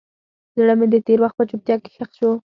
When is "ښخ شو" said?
1.95-2.31